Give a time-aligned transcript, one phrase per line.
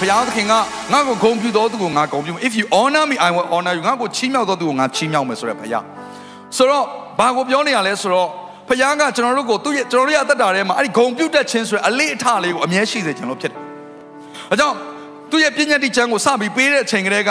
[0.00, 5.84] ဘုရားသခင်ကငါ့ကိုဂုဏ်ပြုတော်သူကိုငါဂုဏ်ပြုမယ် if you honor me i will honor you ငါ့ကိုချီးမြှောက်တော်သူကိုငါချီးမြှောက်မယ်ဆိုရယ်ဘုရား
[6.56, 6.84] ဆိုတော့
[7.18, 8.28] ဘာကိုပြောနေရလဲဆိုတော့
[8.68, 13.60] ဘုရားကကျွန်တော်တို့ကိုသူ့ရဲ့ကျွန်တော်တို့ရဲ့အသက်တာထဲမှာအဲ့ဒီဂုဏ်ပြုတတ်ခြင်းဆိုရယ်အလေးအထားလေးကိုအမြဲရှိစေခြင်းလို့ဖြစ်တယ်
[14.50, 14.76] အဲကြောင့်
[15.30, 17.30] သူ့ရဲ့ပြည့်ညတ်တိချမ်းကိုစပြီးပေးတဲ့အချိန်ကလေးက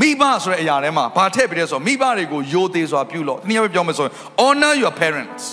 [0.00, 4.12] မိဘဆိုတဲ့အရာထဲမှာဘာထည့်ပေးလဲဆိုတော့မိဘတွေကိုယိုသေးစွာပြုလို့တနည်းအားဖြင့်ပြောမယ်ဆိုရင်
[4.42, 5.44] honor your parents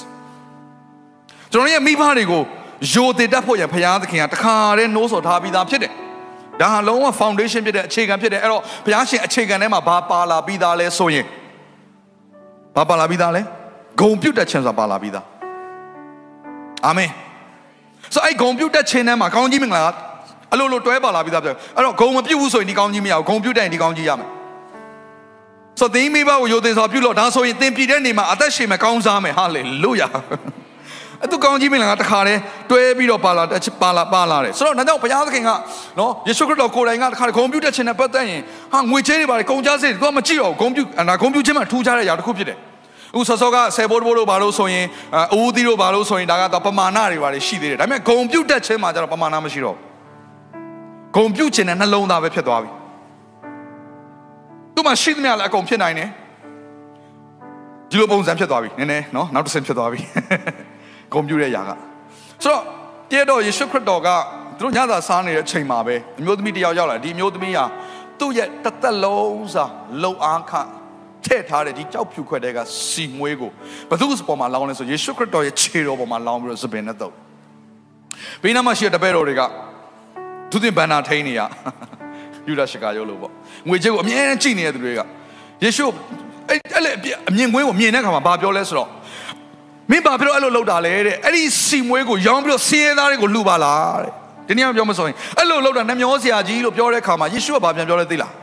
[1.51, 2.43] ကျွန်တော်ရဲ့မိဘတွေကို
[2.93, 5.93] ယိုသေးတတ်ဖို့ရန်ဘုရားသခင်ကတခါတည်းနှိုးဆော်ထားပြီးသားဖြစ်တယ်
[6.61, 11.25] ဒါဟာလုံးဝ foundation ဖြစ်တဲ့အခြေခံဖြစ်တယ်အဲ့တော့ဘုရားရှင်အခြေခံထဲမှာဘာပါလာပြီးသားလဲဆိုရင်
[12.75, 13.41] ဘာပါလာပြီးသားလဲ
[13.99, 15.25] ဂုံပြုတ်တဲ့ခြင်းဆိုတာပါလာပြီးသား
[16.85, 17.09] အာမင်
[18.13, 19.83] ဆိုအဲ့ဂုံပြုတ်တဲ့ခြင်းထဲမှာကောင်းကြီးမင်္ဂလာ
[20.53, 24.29] အလိုလိုတွဲပါလာပြီးသားပြောအဲ့တော့ဂုံမပြုတ်ဘူးဆိုရင်ဒီကောင်းကြီးမရဘူးဂုံပြုတ်တဲ့ရင်ဒီကောင်းကြီးရမယ်
[25.79, 30.07] ဆိုသင်မိဘကိုယိုသေးစွာပြုလို့ဒါဆိုရင်သင်ပြည်တဲ့နေမှာအသက်ရှင်မဲ့ကောင်းစားမယ်ဟာလေလုယာ
[31.21, 32.39] အဲ့သူကောင်းကြီးမင်္ဂလာကတခါတည်း
[32.71, 33.43] တွဲပြီးတော့ပါလာ
[33.81, 35.49] ပါလာပါလာတယ်ဆိုတော့ဒါကြောင့်ဘုရားသခင်က
[35.99, 38.41] နော်ယေရှုခရစ်တော်ကိုယ်တိုင်ကတခါတည်းဂုံပြုတ်တဲ့ခြင်းနဲ့ပတ်သက်ရင်
[38.73, 42.57] ဟာငွေချေးတွေပါတယ်ကုန်ကြစေသူကမကြည့်တော့ဂုံပြုတ်ဒါဂုံပြုတ်ခြင်းမှာထူးခြားတဲ့အရာတစ်ခုဖြစ်တယ်
[43.19, 44.85] ဥဆောစောကဆယ်ဘိုးဘိုးတို့ဘာလို့ဆိုရင်
[45.33, 49.83] အဦးသီးတို့ဘာလို့ဆိုရင်ဒါကတော့ပမာဏတွေပါတယ်ရှိသေးတယ်ဒါပေမဲ့ဂုံပြုတ်တဲ့ခြင်းမှာကျတော့ပမာဏမရှိတော့ဘူး
[51.15, 52.69] ဂုံပြုတ်ခြင်းနဲ့နှလုံးသားပဲဖြစ်သွားပြီ
[54.75, 56.09] သူမှရှိသမျှလည်းအကုန်ဖြစ်နိုင်တယ်
[57.89, 59.99] ဒီလိုပုံစံဖြစ်သွားပြီနည်းနည်းနော်နောက်တစ်ဆင့်ဖြစ်သွားပြီ
[61.13, 61.71] ဂုံပြုတ်တဲ့ຢာက
[62.43, 62.63] ဆိုတော့
[63.11, 64.09] တည့်တော့ယေရှုခရစ်တော်က
[64.57, 67.65] သူတို့ညသာစားနေတဲ့အချိန်မှာပဲအမျိုးသမီးတစ်ယောက်ရောက်လာဒီအမျိုးသမီးဟာ
[68.19, 69.65] သူ့ရဲ့တသက်လုံးစာ
[70.03, 70.51] လုံအားခ
[71.25, 72.57] ထည့်ထားတဲ့ဒီကြောက်ဖြူခွက်တဲ့က
[72.89, 73.51] စီမွေးကို
[73.89, 77.13] ဘသူ့စပေါ်မှာလောင်းလဲဆိုယေရှုခရစ်တော်ရဲ့ခြေတော်ပေါ်မှာလောင်းပြီးတော့စပင်နဲ့တော့
[78.43, 79.41] ဘေးနားမှာရှိတဲ့တပည့်တော်တွေက
[80.51, 81.41] သူတင်ဘန်နာထိန်နေရ
[82.47, 83.31] ယူဒရှကာရုပ်လို့ပေါ့
[83.67, 85.01] ငွေချေးကိုအမြဲတမ်းကြည့်နေတဲ့သူတွေက
[85.63, 85.85] ယေရှု
[86.49, 86.91] အဲ့အဲ့လေ
[87.29, 88.89] အမြင်ကွင်းကိုမြင်တဲ့အခါမှာဘာပြောလဲဆိုတော့
[89.91, 94.11] မင်းဘာဖြစ်လို့အဲ့လိုလုပ်တာလဲတဲ့အဲ့ဒီစီမွေးကိုရောင်းပြီးတော့စင်းရဲသားတွေကိုလှူပါလားတဲ့
[94.47, 98.33] ဒီနေ့မှပြောမဆိုရင်အဲ့လိုလုပ်တာနှမျောဆရာကြီးလို့ပြောတဲ့အခါမှာယေရှုကဘာပြန်ပြောလဲသိလား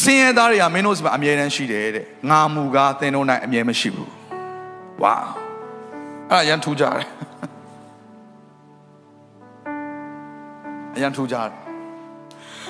[0.00, 4.10] စင်းရဲသားတွေကမင်းတို့စီမှာအမြဲတမ်းရှိတယ်တဲ့ငါမူကားသင်တို့၌အမြဲမရှိဘူး
[5.02, 5.14] ဝါ
[6.30, 7.06] အဲ့ဒါရန်ထူးကြတယ်
[10.96, 11.50] အရန်ထူးကြတယ်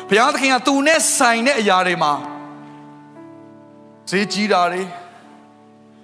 [0.09, 2.13] ဘုရားသခင်ကသူနဲ့ဆိုင်တဲ့အရာတွေမှာ
[4.11, 4.83] ဈေးကြီးတာတွေ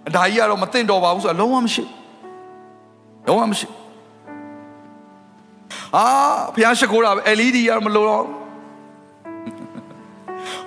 [0.09, 1.85] အဒါကြီးကတော့မသိတော့ပါဘူးဆိုတာလုံးဝမရှိ
[3.27, 3.69] လုံးဝမရှိ
[5.97, 6.05] အာ
[6.55, 8.25] ဘုရားရှိခိုးတာပဲ LED ရမလို့တော့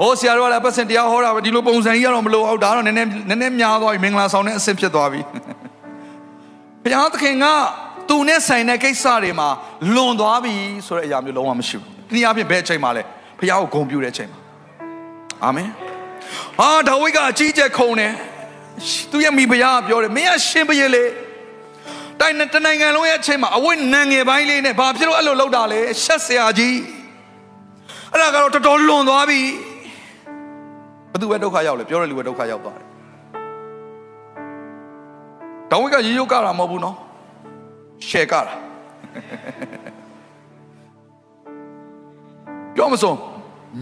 [0.01, 5.21] ဟိုဆရာတော်ကလည်းပတ်စင်တရားဟောတာပဲဒီလိုပုံစံကြီးကတော့မလို့အောင်ဒါတော့နည်းနည်းနည်းနည်းများသွားပြီမင်္ဂလာဆောင်တဲ့အဆင့်ဖြစ်သွားပြီ
[6.83, 7.45] ဘုရားသခင်က
[8.09, 9.49] သူနဲ့ဆိုင်တဲ့ကိစ္စတွေမှာ
[9.95, 10.53] လွန်သွားပြီ
[10.87, 13.03] ဆိုတဲ့အရာမျိုးလုံးဝမရှိဘူး။ဒီအပြင်ဘယ်အချိန်မှလဲ
[13.39, 14.39] ဘုရားကိုဂုဏ်ပြုတဲ့အချိန်မှာ
[15.43, 15.69] အာမင်။
[16.59, 18.13] ဟာဒါဝိဒ်ကအကြီးကျယ်ခုန်တယ်။
[19.11, 21.03] သူရဲ့မိဖုရားကပြောတယ်မင်းကရှင်ဘုရင်လေ
[22.19, 26.75] တိုင်းတနိုင်ငံလုံးရဲ့အချိန်မှာအဝိနံငယ်ပိုင်းလေးနဲ့ဘာဖြစ်လို့အဲ့လိုလုပ်တာလဲရှက်စရာကြီး။
[28.13, 29.41] အဲ့ဒါကတော့တော်တော်လွန်သွားပြီ။
[31.11, 32.87] ဘသူပဲဒုက္ခရောက်လဲပြောတဲ့လူပဲဒုက္ခရောက်သွားတယ်။
[35.71, 36.95] ဒါဝိဒ်ကရေရုပ်ကတာမဟုတ်ဘူးနော်။
[38.07, 38.53] ရှယ်ကတာ
[42.75, 43.13] ပြောမစုံ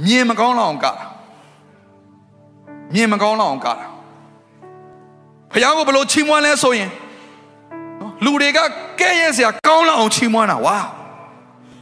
[0.06, 0.94] မြင်မကောင်းလောက်အောင်ကတာ
[2.94, 3.76] မြင်မကောင်းလောက်အောင်ကတာ
[5.54, 6.90] ဖះကိုဘလို့ချီးမွမ်းလဲဆိုရင်
[8.24, 8.60] လူတွေက
[9.00, 10.78] ကဲ့ရဲ့စရာကောင်းလောက်အောင်ချီးမွမ်းတာဝါ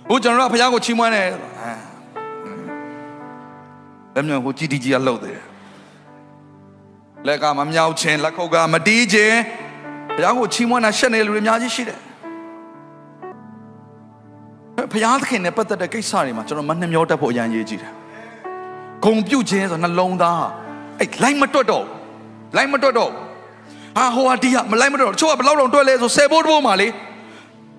[0.09, 1.27] ဟိုကျွန်တော်ကဖះကိုချီးမွမ်းတယ်
[4.15, 5.43] လက်မြောင်ကိုကြည်တီကြီးကလှုပ်သေးတယ်
[7.27, 9.37] လက်ကမမြောက်ခြင်းလက်ခုပ်ကမတီးခြင်း
[10.15, 11.99] ဘုရားကိုချီးမွမ်းတာရှက်နေလူတွေအများကြီးရှိတယ်
[14.91, 17.93] ဘုရားသခင်နဲ့ပတ်သက်တဲ့ကိစ္စတွေမှာကျွန်တော်မနှမျောတတ်ဖို့အရန်ရေးကြည့်တယ်။
[19.05, 20.43] ဂုံပြုတ်ခြင်းဆိုနှလုံးသား
[20.99, 21.85] အဲ့လိုက်မတွတ်တော့
[22.55, 23.11] လိုက်မတွတ်တော့
[23.97, 26.87] ဟာဟိုဟာဒီဟာမလိုက်မတွတ်တော့တချို့ကဘယ်လောက်တော့တွက်လဲဆိုဆယ်ဘိုးတဘိုးမှလေ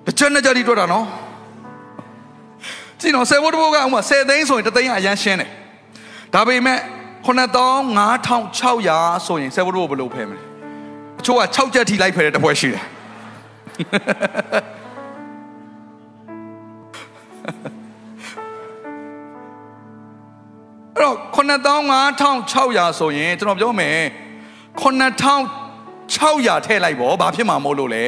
[0.06, 1.06] တစ်ချက်နဲ့ကြတိတွက်တာနော်
[3.00, 5.50] ကြည့်နော်ဆယ်ဘိုးတဘိုးကဥမာဆယ်သိန်းဆိုရင်တသိန်းအရန်ရှင်းတယ်
[6.34, 6.78] ဒါပေမဲ့
[7.26, 10.40] 9500ဆိုရင်ဆယ်ဘိုးတဘိုးဘယ်လိုဖယ်မလဲ
[11.18, 12.82] တချို့က6ချက်ထိလိုက်ဖယ်တဲ့တစ်ဖွဲရှိတယ်
[20.94, 23.98] အဲ့တော့9500ဆိုရင်ကျွန်တော်ပြောမယ်
[26.20, 28.04] 600ထည့်လိုက်ပေါ့ဘာဖြစ်မှာမို့လို့လဲ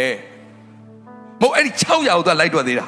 [1.41, 2.87] မဟုတ်အဲ့ဒီ600ကိုသူကလိုက်တွက်သေးတာ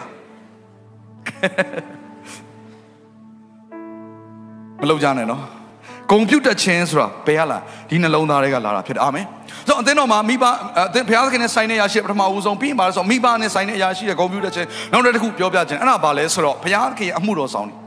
[4.80, 5.42] မလုပ်ကြနဲ့နော်
[6.10, 7.58] ကွန်ပျူတာချင်းဆိုတာဘယ်ကလာ
[7.88, 9.26] ဒီနှလုံးသားတွေကလာတာဖြစ်တယ်အာမင်
[9.68, 10.44] ဆိုတော့အသင်းတော်မှာမိဘ
[10.78, 17.81] အသင်းဘုရားသခင်နဲ့ဆိုင်တဲ့အရာရှိပထမဦးဆုံးပြီးရင်ပါလဲဆိုတော့မိဘနဲ့ဆိုင်တဲ့အရာရှိတဲ့ကွန်ပျူတာချင်းနောက်တစ်ခုပြောပြခြင်းအဲ့ဒါဘာလဲဆိုတော့ဘုရားသခင်အမှုတော်ဆောင်တယ်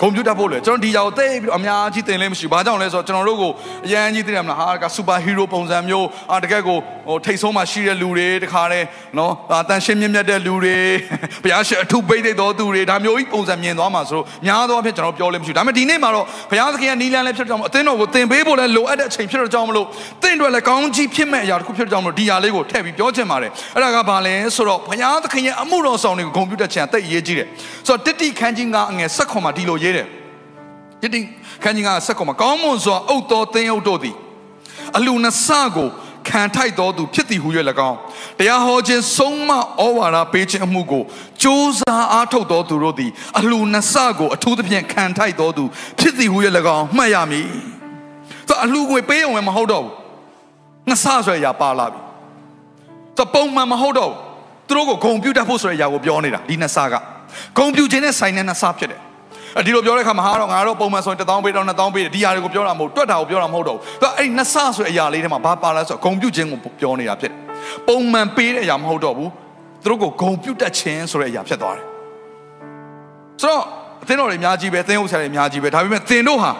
[0.00, 3.52] ကွန်ပျူတာဖို့လေကျွန်တော်ဒီຢာကိုသိပြီးတော့အများကြီးသင်လဲမရှိဘာကြောင့်လဲဆိုတော့ကျွန်တော်တို့ကို
[3.86, 6.78] အရန်ကြီးသိတယ်မလားဟာကစူပါဟီးရိုးပုံစံမျိုးအာတကယ်ကို
[7.08, 8.86] ဟိုထိတ်ဆုံးမှရှိတဲ့လူတွေတခါတည်း
[9.18, 9.32] နော်
[9.62, 10.76] အတန်ရှင်းမြင့်မြတ်တဲ့လူတွေ
[11.44, 19.86] ဘုရားရှင်အထုပိတ်သိတော်သူတွေဒါမျိုးကြီးပုံစံမြင်သွားမှာဆိုတော့များသောအားဖြင့်ကျွန်တော်ပြောလဲမရှိဘူးဒါပေမဲ့ဒီနေ့မှာတော့ဘုရားသခင်ရဲ့နီလန်းလည်းဖြစ်ကြောင်းအသင်းတော်ကိုသင်ပေးဖို့လည်းလိုအပ်တဲ့အချိန်ဖြစ်တော့ကြောင်းမလို့
[20.22, 27.46] သင်တို့လည်းကောင်းကြီးဖြစ်မဲ့အရာတစ်ခုဖြစ်တော့ကြောင်းမလို့ဒီຢာလေးကိုထည့်ပြီးပြောချင်ပါတယ်အဲ့ဒါကဘာလဲဆိုတော့ဘုရားသခင်ရဲ့အမှုတော်ဆောင်တွေကိုဂုဏ်ပြုတတ်ခြင်းအသက်အရေးကြီးတယ်
[27.86, 30.06] ဆိုတော့တတိခန်းကြီးကအငယ်ဆက်ခွန်မှာဒီလိုရေးတယ်
[31.02, 31.20] ယတိ
[31.62, 34.16] ခန်းကြီးကဆက်ကောင်မှာကောင်းမွန်စွာအုတ်တော်သင်းအုပ်တို့သည်
[34.96, 35.88] အလူနဆကို
[36.28, 37.48] ခံထိုက်တော်သူဖြစ်သည်ဟု၍၎
[37.90, 37.98] င်း
[38.38, 39.60] တရားဟောခြင်းဆုံးမဩ
[39.98, 41.04] ဝါဒပေးခြင်းအမှုကိုစ
[41.42, 41.44] 조
[41.78, 41.80] 사
[42.12, 45.64] အားထုတ်တော်သူတို့သည်အလူနဆကိုအထူးသဖြင့်ခံထိုက်တော်သူ
[45.98, 46.38] ဖြစ်သည်ဟု၍၎
[46.76, 47.46] င်းမှတ်ရမည်
[48.48, 49.92] သူအလူကိုပေးအောင်မဟုတ်တော့ဘူး
[50.90, 52.00] ငဆဆိုရပါလာပြီ
[53.16, 54.18] သူပုံမှန်မဟုတ်တော့ဘူး
[54.68, 56.94] သူတို့ကိုဂုံပြူတတ်ဖို့ဆိုတဲ့အရာကိုပြောနေတာဒီနဆက
[57.56, 59.00] ဂုံပြူခြင်းနဲ့ဆိုင်တဲ့နဆဖြစ်တယ်
[59.64, 67.38] ဒီလိုပြောတဲ့ခါမှာဟာတော့ငါတော့ပုံမှန်ဆိုရင်1000ပေးတော့2000ပေးတယ်ဒီဟာတွေကိုပြောတာမဟုတ်တွက်တာကိုပြောတာမဟုတ်တော့ဘူးသူအဲ့နှစ်ဆဆိုတဲ့အရာလေးထဲမှာဘာပါလဲဆိုတော့ဂုံပြုတ်ခြင်းကိုပြောနေတာဖြစ်တယ်
[67.88, 69.30] ပုံမှန်ပေးတဲ့အရာမဟုတ်တော့ဘူး
[69.84, 71.86] သူတို့ကိုဂုံပြုတ်တတ်ခြင်းဆိုတဲ့အရာဖြစ်သွားတယ်
[73.40, 73.64] ဆိုတော့
[74.02, 76.52] အသင်းတော်တွေအများကြီးပဲသင်းဥစ္စာတွေအများကြီးပဲဒါပေမဲ့သင်တို့ဟာ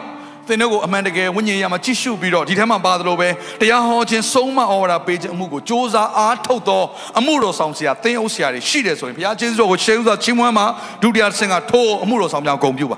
[0.48, 3.30] သင်တို့ကိုအမှန်တကယ်ဝိညာဉ်ရမှာကြည့်ရှုပြီးတော့ဒီထဲမှာပါသလိုပဲ
[3.62, 6.84] တရားဟောခြင်းဆုံးမဩဝါဒပေးခြင်းအမှုကိုစ조사အားထုတ်သော
[7.20, 10.66] အမှုတော်ဆောင်ဆရာသင်အုပ်ဆရာတွေရှိတယ်ဆိုရင်ဘုရားကျေးဇူးတော်ကိုရှေးဥစွာချီးမွမ်းမှာ
[11.02, 12.98] ဒုတိယဆင့်ကထိုးအမှုတော်ဆောင်ပြောင်းဂုဏ်ပြုပါ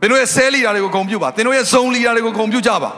[0.00, 2.90] သင်တို့ရဲ့ဆဲလီတာတွေကိုဂုဏ်ပြုပါသင်တို့ရဲ့ဇုံလီတာတွေကိုဂုဏ်ပြုကြပါ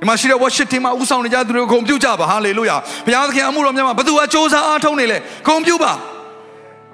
[0.00, 2.76] ဒီမှာရှိတဲ့ worship team မှာဥဆောင်နေကြသူတွေကိုဂုဏ်ပြုကြပါဟာလေလုယာ
[3.06, 5.92] ဘုရားသခင်အမှုတော်များမှာဘသူကစ조사အားထုတ်နေလဲဂုဏ်ပြုပါ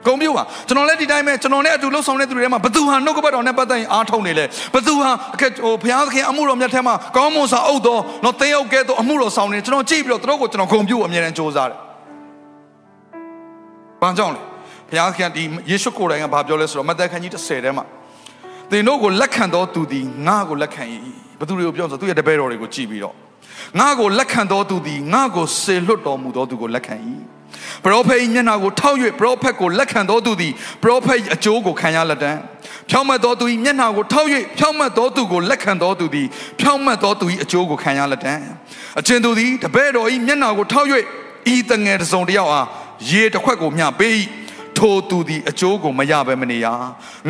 [0.06, 11.78] ဂုံပြုပါကျွန်တော်လည်းဒီတိုင်းပဲကျွန်တော်နဲ့အတူလှုပ်ဆောင်တဲ့သူတွေထဲမှာဘသူဟာနှုတ်ကပတ်တော်နဲ့ပတ်သက်ရင်အားထုတ်နေလဲဘသူဟာအခက်ဟိုဘုရားသခင်အမှုတော်မြတ်ထဲမှာကောင်းမွန်စွာအုပ်တော်နော်သင်ရောက်ခဲ့သောအမှုတော်ဆောင်နေကျွန်တော်ကြည့်ပြီးတော့သူတို့ကိုကျွန်တော်ဂုံပြုအမြဲတမ်းစ조사တယ်။
[14.01, 14.42] ဘာကြောင့်လဲ
[14.90, 17.86] ဘုရားသခင်ဒီယေရှုကိုယ်တိုင်ကဘာပြောလဲဆိုတော့မဿဲခန်းကြီး30ထဲမှာ
[18.72, 20.84] သင်တို့ကိုလက်ခံတော်သူသည်ငါ့ကိုလက်ခံ၏
[21.40, 23.16] ဘသူတွေကိုပြောဆိုသူရဲ့တပည့်တော်တွေကိုကြည့်ပြီးတော့
[23.80, 26.96] ငါ့ကိုလက်ခံတော်သူသည်ငါ့ကိုဆေလွတ်တော်မူတော်သူကိုလက်ခံ၏
[27.84, 30.54] ပရောဖက်၏မျက်နှာကိုထောက်၍ပရောဖက်ကိုလက်ခံတော်သူသည်
[30.84, 32.31] ပရောဖက်အကျိုးကိုခံရလက်တံ
[32.90, 36.28] ဖြောင့်မတ်တော်သူ၏မျက်နှာကိုထောက်၍ဖြောင့်မတ်တော်သူကိုလက်ခံတော်သူသည်
[36.60, 38.34] ဖြောင့်မတ်တော်သူ၏အကျိုးကိုခံရလက်တံ
[39.00, 40.88] အကျဉ်သူသည်တပည့်တော်၏မျက်နှာကိုထောက်၍
[41.54, 42.68] ဤတငယ်တစုံတယောက်အား
[43.10, 44.13] ရေတစ်ခွက်ကိုမျှပေး၏
[44.78, 46.68] ထိုသူသည်အကျိုးကိုမရဘဲမနေရ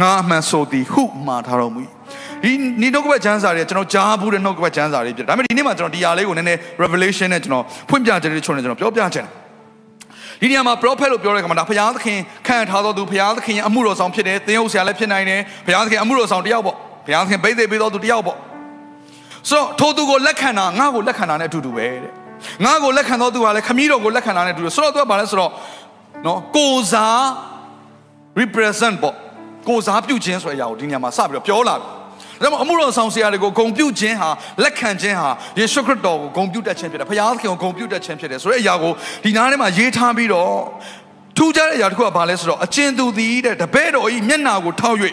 [0.01, 1.81] ငါအမှန်ဆိုသည်ဟုမှားထားတော်မူ၏
[2.43, 2.51] ဒီ
[2.81, 9.27] ဒီနှုတ်ကပတ်ကျမ်းစာတွေကျွန်တော်ကြားဘူးတဲ့နှုတ်ကပတ်ကျမ်းစာတွေဖြစ်ဒါပေမဲ့ဒီနေ့မှာကျွန်တော်ဒီဟာလေးကိုနည်းနည်း revelation နဲ့ကျွန်တော်ဖွင့်ပြခြင်းတွေချုံနေကျွန်တော်ပြောပြခြင်း
[10.41, 16.75] ဒီနေရာမှာ prophet လို့ပြောတဲ့အခါမှာဒါဘုရားသခင်ခံထားတော်သူဘုရားသခင်ရဲ့အမှုတော်ဆောင်ဖြစ်တယ်သင်ဟုတ်ဆရာလည်းဖြစ်နိုင်တယ်ဘုရားသခင်အမှုတော်ဆောင်တယောက်ပေါ့
[17.05, 18.37] ဘုရားသခင်ဗိသိက်ပေးတော်သူတယောက်ပေါ့
[19.49, 22.11] ဆိုတော့ထိုသူကိုလက်ခံတာငါ့ကိုလက်ခံတာနဲ့အတူတူပဲတဲ့
[22.65, 25.51] ငါ့ကိုလက်ခံတော်သူကလည်းခမည်းတော်ကိုလက်ခံတာနဲ့အတူတူဆိုတော့သူကဘာလဲဆိုတော့
[26.25, 27.21] နော်ကိုစား
[28.39, 29.15] represent ပေါ့
[29.69, 31.98] ကိုစားပြုခြင်းဆိုတဲ့အရာကိုဒီနေရာမှာစပြီးတော့ပြောလာတယ်
[32.43, 34.29] ဒါမှအမှုတော်ဆောင်ဆရာတွေကိုဂုံပြုခြင်းဟာ
[34.63, 38.91] လက်ခံခြင်းဟာယေရှုခရစ်တော်ကိုဂုံပြုတတ်ခြင်းဖြစ်တယ်။ဘုရားသခင်ကိုဂုံပြုတတ်ခြင်းဖြစ်တယ်ဆိုတဲ့အရာကို
[39.23, 40.53] ဒီနားထဲမှာရေးထားပြီးတော့
[41.37, 44.97] ထူးခြားတဲ့အရာတစ်ခုကဘာလဲဆိုတော့အကျဉ်သူသည်တဲ့တပည့်တော်ဤမျက်နာကိုထောက်၍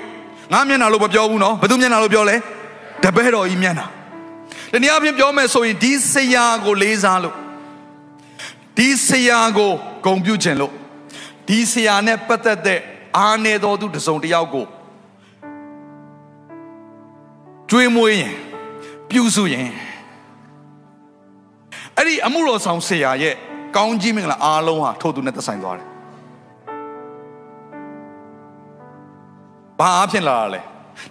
[0.53, 2.37] ငါမျက်နာလို့မပြောဘူးနော်ဘယ်သူမျက်နာလို့ပြောလဲ
[3.05, 3.87] တပည့်တော်ဤမျက်နာ
[4.73, 7.35] တနည်းအားဖြင့်ပြောမယ်ဆိုရင်ဒီဆရာကိုလေးစားလို့
[8.79, 9.73] ဒီဆရာကို
[10.05, 10.73] ဂုံပြုခြင်းလို့
[11.49, 12.81] ဒီဆရာနဲ့ပတ်သက်တဲ့
[13.19, 14.67] အားနေတော်သူတစုံတစ်ယောက်ကို
[17.71, 18.35] ကျွေးမွေးရင်
[19.11, 19.69] ပြုစုရင်
[21.97, 23.35] အဲ့ဒီအမှုတော်ဆောင်ဆရာရဲ့
[23.77, 25.87] ကောင်းကြီးမင်္ဂလာအားလုံးဟာထို့သူနဲ့သက်ဆိုင်သွားတယ်။
[29.79, 30.61] ဘာအဖြစ်လာတာလဲ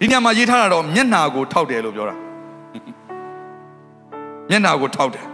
[0.00, 2.14] ဒီညမှာရေးထားတာတော့မျက်နာကိုထောက်တယ်လို့ပြောတာ
[4.50, 5.26] မျက်နာကိုထောက်တယ်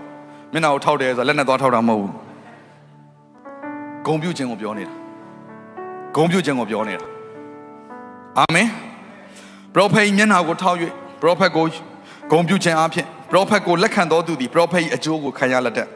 [0.52, 2.12] မျက်နာကိုထောက်တယ်ဆိုတာလက်နဲ့သွားထောက်တာမဟုတ်ဘူး
[4.06, 4.94] ဂုံပြုခြင်းကိုပြောနေတာ
[6.14, 7.06] ဂုံပြုခြင်းကိုပြောနေတာ
[8.38, 8.68] အာမင်
[9.72, 10.78] ပရောဖက်မျက်နှာကိုထောက်၍
[11.22, 11.66] ပရောဖက်ကို
[12.30, 15.88] ဂုံပြုခြင်းအပြင်ပရောဖက်ကိုလက်ခံတော်သူသည်ပရောဖက်၏အကျိုးကိုခံရလက်တတ်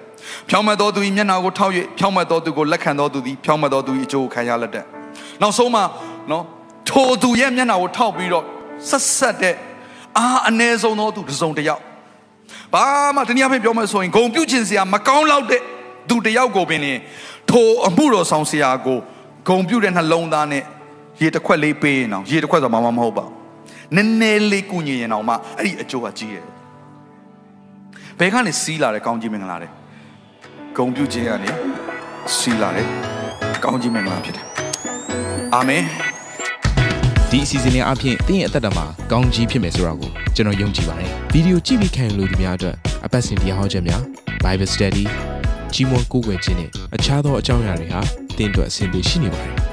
[0.48, 4.84] ဖြောင်းမတ်တော်သူ၏မျက်နှာကိုထောက်၍ဖြောင်းမတ်တော်သူကိုလက်ခံတော်သူသည်ဖြောင်းမတ်တော်သူ၏အကျိုးကိုခံရလက်တတ်
[5.42, 5.82] နောက်ဆုံးမှာ
[6.30, 6.44] နော်
[6.88, 8.44] ထိုသူရဲ့မျက်နှာကိုထောက်ပြီးတော့
[8.88, 9.54] ဆက်ဆက်တဲ့
[10.18, 11.82] အာအ ਨੇ ဆုံးသောသူတစ်စုံတစ်ယောက်
[12.74, 12.84] ဘာ
[13.16, 15.62] မှတနည်းအားဖြင့်ပြောမယ်ဆိုရင်ဂုံပြုခြင်းစရာမကောင်းလောက်တဲ့
[16.08, 16.98] သူတစ်ယောက်ကိုပင်လင်
[17.50, 18.98] ထိုအမှုတော်ဆောင်စရာကို
[19.48, 20.62] ဂုံပြုတဲ့နှလုံးသားနဲ့
[21.20, 23.35] ရေတစ်ခွက်လေးပေးရင်တော့ရေတစ်ခွက်ဆိုမှမဟုတ်ပါဘူး
[23.94, 26.44] နည်းနည်းလေးကုညင်ရင်တော့မှအဲ့ဒီအကျိုးကကြီးတယ်
[28.18, 29.70] ဘယ်ကနေစီးလာတယ်ကောင်းကြီးမင်္ဂလာတယ်
[30.76, 31.50] ဂုံပြုခြင်းကနေ
[32.36, 32.86] စီးလာတယ်
[33.64, 34.44] ကောင်းကြီးမင်္ဂလာဖြစ်တယ်
[35.54, 35.82] အာမင်
[37.30, 42.76] ဒီအစီအစဉ်လေးအပြင်သင်ရဲ့အသက်တာမှာကောင်းကြီးဖြစ်မယ်ဆိုတာကိုကျွန်တော်ယုံကြည်ပါတယ်ဗီဒီယိုကြည့်ပြီးခံယူလို့ဒီများအတွက်
[43.06, 44.02] အပတ်စဉ်တရားဟောခြင်းများ
[44.44, 45.04] Bible Study
[45.74, 48.00] ကြီးမွန်ကိုးကွယ်ခြင်းနဲ့အခြားသောအကြောင်းအရာတွေဟာ
[48.36, 49.65] သင်အတွက်အဆင်ပြေရှိနေပါတယ်